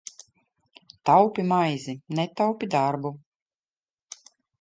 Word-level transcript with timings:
Taupi 1.09 1.45
maizi, 1.51 1.93
netaupi 2.19 2.69
darbu! 2.77 3.13